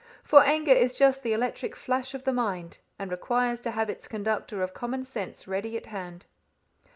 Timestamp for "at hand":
5.77-6.25